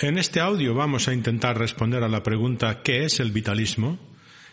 [0.00, 3.98] En este audio vamos a intentar responder a la pregunta ¿qué es el vitalismo?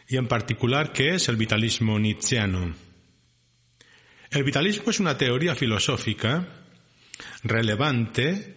[0.08, 2.73] y en particular ¿qué es el vitalismo nietzscheano?
[4.31, 6.48] El vitalismo es una teoría filosófica
[7.44, 8.55] relevante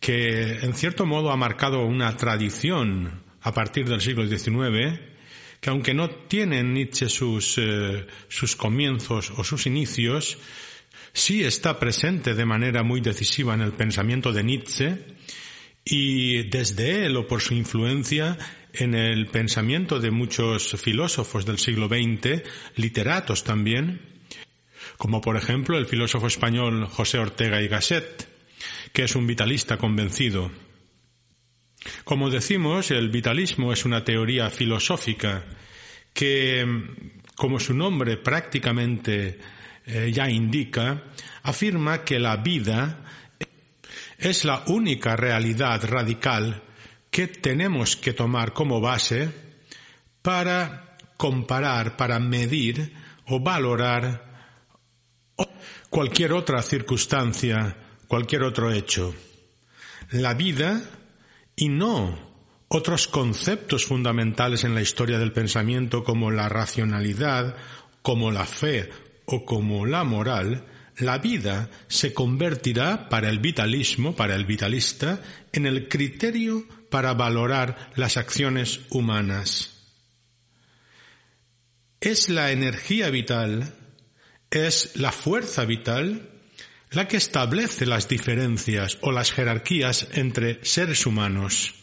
[0.00, 4.98] que en cierto modo ha marcado una tradición a partir del siglo XIX
[5.60, 10.38] que aunque no tiene en Nietzsche sus, eh, sus comienzos o sus inicios,
[11.12, 15.20] sí está presente de manera muy decisiva en el pensamiento de Nietzsche
[15.84, 18.38] y desde él o por su influencia
[18.72, 22.42] en el pensamiento de muchos filósofos del siglo XX,
[22.76, 24.00] literatos también,
[24.96, 28.28] como por ejemplo el filósofo español José Ortega y Gasset,
[28.92, 30.50] que es un vitalista convencido.
[32.04, 35.44] Como decimos, el vitalismo es una teoría filosófica
[36.12, 36.66] que,
[37.34, 39.38] como su nombre prácticamente
[39.86, 41.04] eh, ya indica,
[41.42, 43.29] afirma que la vida
[44.20, 46.62] es la única realidad radical
[47.10, 49.30] que tenemos que tomar como base
[50.22, 52.92] para comparar, para medir
[53.26, 54.30] o valorar
[55.88, 57.76] cualquier otra circunstancia,
[58.06, 59.14] cualquier otro hecho.
[60.10, 60.82] La vida
[61.56, 62.30] y no
[62.68, 67.56] otros conceptos fundamentales en la historia del pensamiento como la racionalidad,
[68.02, 68.90] como la fe
[69.24, 70.66] o como la moral,
[71.00, 75.22] la vida se convertirá para el vitalismo, para el vitalista,
[75.52, 79.76] en el criterio para valorar las acciones humanas.
[82.00, 83.74] Es la energía vital,
[84.50, 86.30] es la fuerza vital
[86.90, 91.74] la que establece las diferencias o las jerarquías entre seres humanos.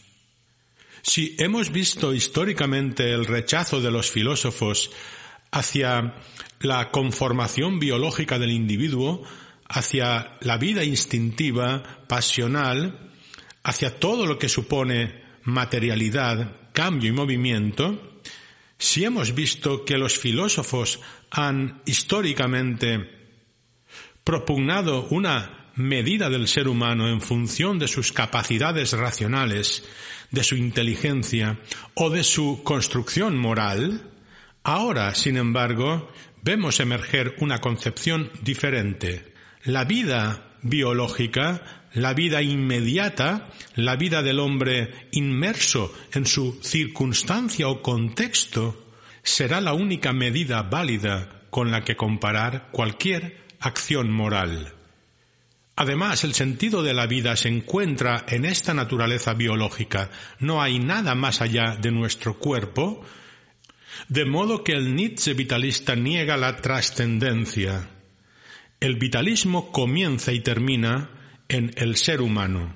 [1.02, 4.92] Si hemos visto históricamente el rechazo de los filósofos
[5.58, 6.14] hacia
[6.60, 9.24] la conformación biológica del individuo,
[9.68, 13.12] hacia la vida instintiva, pasional,
[13.64, 18.20] hacia todo lo que supone materialidad, cambio y movimiento,
[18.78, 21.00] si hemos visto que los filósofos
[21.32, 23.10] han históricamente
[24.24, 29.84] propugnado una medida del ser humano en función de sus capacidades racionales,
[30.32, 31.60] de su inteligencia
[31.96, 34.12] o de su construcción moral,
[34.68, 36.12] ahora, sin embargo,
[36.44, 39.34] vemos emerger una concepción diferente.
[39.64, 47.82] La vida biológica, la vida inmediata, la vida del hombre inmerso en su circunstancia o
[47.82, 48.92] contexto,
[49.24, 54.74] será la única medida válida con la que comparar cualquier acción moral.
[55.78, 60.10] Además, el sentido de la vida se encuentra en esta naturaleza biológica.
[60.40, 63.06] No hay nada más allá de nuestro cuerpo,
[64.10, 67.90] de modo que el Nietzsche vitalista niega la trascendencia.
[68.80, 71.10] El vitalismo comienza y termina
[71.48, 72.76] en el ser humano.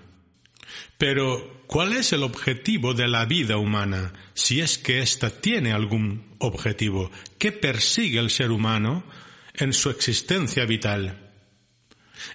[0.98, 4.14] Pero, ¿cuál es el objetivo de la vida humana?
[4.34, 7.12] Si es que ésta tiene algún objetivo.
[7.38, 9.04] ¿Qué persigue el ser humano
[9.54, 11.32] en su existencia vital?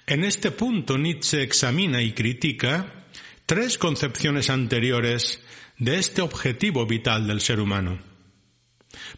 [0.05, 3.05] En este punto Nietzsche examina y critica
[3.45, 5.41] tres concepciones anteriores
[5.77, 7.99] de este objetivo vital del ser humano.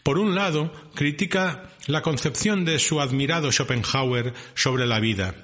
[0.03, 5.35] Por un lado, critica la concepción de su admirado Schopenhauer sobre la vida.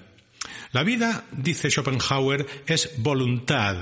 [0.71, 3.77] La vida, dice Schopenhauer, es voluntad.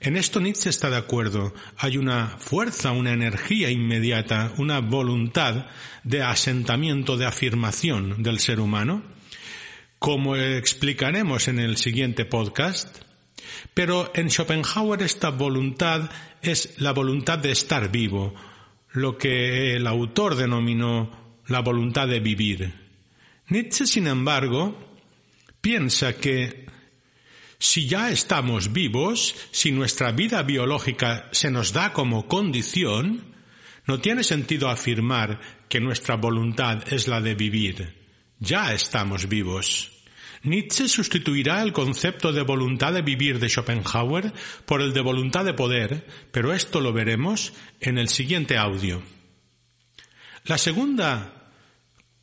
[0.00, 1.54] En esto Nietzsche está de acuerdo.
[1.76, 5.66] Hay una fuerza, una energía inmediata, una voluntad
[6.02, 9.02] de asentamiento, de afirmación del ser humano,
[9.98, 12.98] como explicaremos en el siguiente podcast.
[13.74, 18.34] Pero en Schopenhauer esta voluntad es la voluntad de estar vivo,
[18.92, 22.72] lo que el autor denominó la voluntad de vivir.
[23.48, 24.76] Nietzsche, sin embargo,
[25.60, 26.66] piensa que
[27.58, 33.32] si ya estamos vivos, si nuestra vida biológica se nos da como condición,
[33.86, 38.02] no tiene sentido afirmar que nuestra voluntad es la de vivir.
[38.38, 40.01] Ya estamos vivos.
[40.44, 44.32] Nietzsche sustituirá el concepto de voluntad de vivir de Schopenhauer
[44.66, 49.02] por el de voluntad de poder, pero esto lo veremos en el siguiente audio.
[50.44, 51.50] La segunda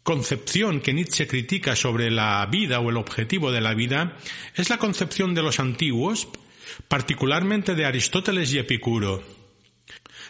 [0.03, 4.17] concepción que Nietzsche critica sobre la vida o el objetivo de la vida
[4.55, 6.27] es la concepción de los antiguos
[6.87, 9.23] particularmente de Aristóteles y Epicuro.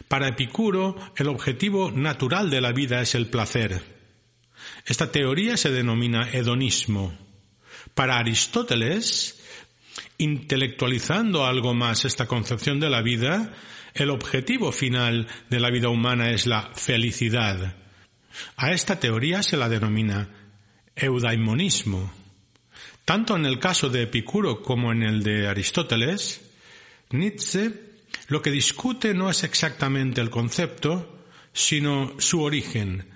[0.08, 3.82] Para Epicuro, el objetivo natural de la vida es el placer.
[4.86, 7.29] Esta teoría se denomina hedonismo.
[8.00, 9.38] Para Aristóteles,
[10.20, 13.52] intelectualizando algo más esta concepción de la vida,
[13.94, 17.76] el objetivo final de la vida humana es la felicidad.
[18.56, 20.30] A esta teoría se la denomina
[20.96, 22.10] eudaimonismo.
[23.04, 26.40] Tanto en el caso de Epicuro como en el de Aristóteles,
[27.10, 27.70] Nietzsche
[28.30, 33.10] lo que discute no es exactamente el concepto, sino su origen.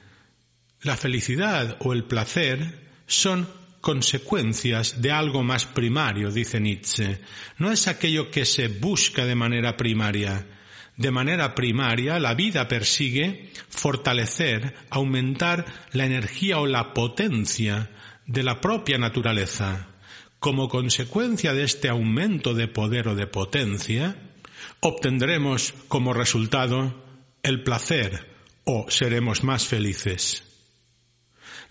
[0.82, 7.20] La felicidad o el placer son consecuencias de algo más primario, dice Nietzsche.
[7.58, 10.48] No es aquello que se busca de manera primaria.
[10.96, 17.92] De manera primaria, la vida persigue fortalecer, aumentar la energía o la potencia
[18.26, 19.90] de la propia naturaleza.
[20.40, 24.16] Como consecuencia de este aumento de poder o de potencia,
[24.80, 27.04] obtendremos como resultado
[27.44, 28.30] el placer
[28.64, 30.53] o seremos más felices.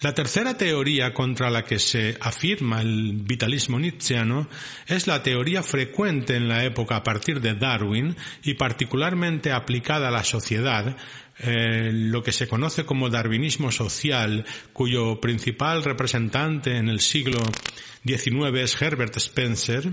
[0.03, 4.49] La tercera teoría contra la que se afirma el vitalismo nietzscheano
[4.89, 10.11] es la teoría frecuente en la época a partir de Darwin y particularmente aplicada a
[10.11, 10.97] la sociedad,
[11.39, 17.39] eh, lo que se conoce como darwinismo social, cuyo principal representante en el siglo
[18.05, 19.89] XIX es Herbert Spencer,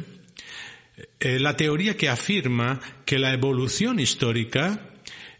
[1.19, 4.89] eh, la teoría que afirma que la evolución histórica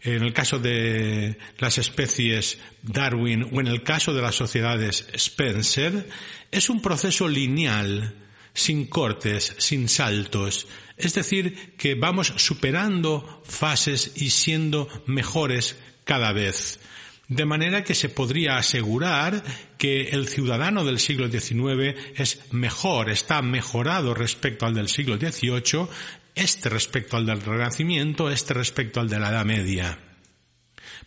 [0.02, 6.08] en el caso de las especies Darwin o en el caso de las sociedades Spencer,
[6.50, 8.14] es un proceso lineal,
[8.54, 10.66] sin cortes, sin saltos.
[10.96, 16.80] Es decir, que vamos superando fases y siendo mejores cada vez.
[17.28, 19.44] De manera que se podría asegurar
[19.78, 25.86] que el ciudadano del siglo XIX es mejor, está mejorado respecto al del siglo XVIII
[26.34, 29.98] este respecto al del Renacimiento, este respecto al de la Edad Media.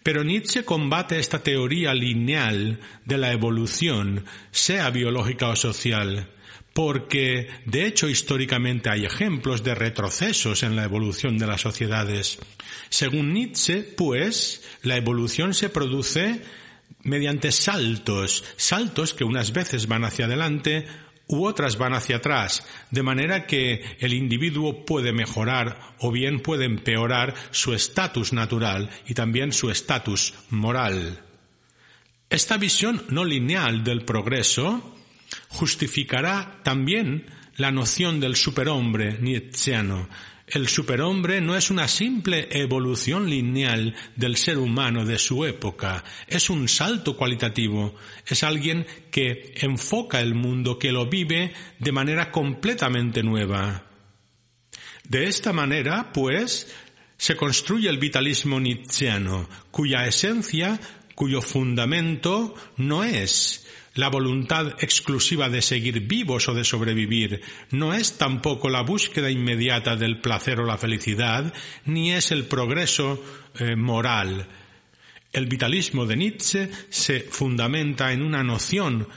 [0.03, 6.29] Pero Nietzsche combate esta teoría lineal de la evolución, sea biológica o social,
[6.73, 12.39] porque de hecho históricamente hay ejemplos de retrocesos en la evolución de las sociedades.
[12.89, 16.41] Según Nietzsche, pues, la evolución se produce
[17.03, 20.85] mediante saltos, saltos que unas veces van hacia adelante,
[21.27, 26.65] u otras van hacia atrás, de manera que el individuo puede mejorar o bien puede
[26.65, 31.23] empeorar su estatus natural y también su estatus moral.
[32.29, 34.95] Esta visión no lineal del progreso
[35.49, 37.27] justificará también
[37.57, 40.09] la noción del superhombre nietzscheano,
[40.53, 46.50] el superhombre no es una simple evolución lineal del ser humano de su época, es
[46.50, 47.95] un salto cualitativo,
[48.25, 53.85] es alguien que enfoca el mundo, que lo vive de manera completamente nueva.
[55.03, 56.73] De esta manera, pues,
[57.17, 60.79] se construye el vitalismo nietzscheano, cuya esencia,
[61.15, 63.62] cuyo fundamento no es
[63.95, 67.41] la voluntad exclusiva de seguir vivos o de sobrevivir
[67.71, 71.53] no es tampoco la búsqueda inmediata del placer o la felicidad,
[71.85, 73.23] ni es el progreso
[73.59, 74.47] eh, moral.
[75.31, 79.07] El vitalismo de Nietzsche se fundamenta en una noción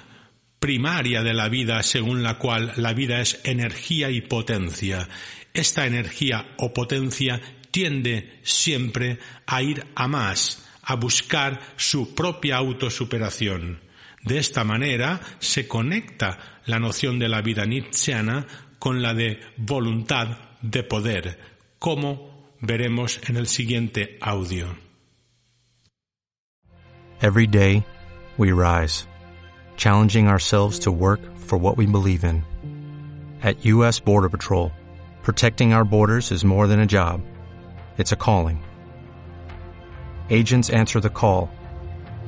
[0.58, 5.08] primaria de la vida según la cual la vida es energía y potencia.
[5.54, 7.40] Esta energía o potencia
[7.70, 13.85] tiende siempre a ir a más, a buscar su propia autosuperación.
[14.26, 18.44] De esta manera se conecta la noción de la vida nietzscheana
[18.80, 21.38] con la de voluntad de poder,
[21.78, 24.66] como veremos en el siguiente audio.
[27.22, 27.86] Every day,
[28.36, 29.06] we rise,
[29.76, 32.42] challenging ourselves to work for what we believe in.
[33.42, 34.00] At U.S.
[34.00, 34.72] Border Patrol,
[35.22, 37.20] protecting our borders is more than a job.
[37.96, 38.58] It's a calling.
[40.30, 41.48] Agents answer the call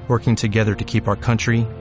[0.07, 1.67] working together to keep our country